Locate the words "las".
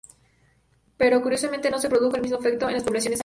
2.73-2.83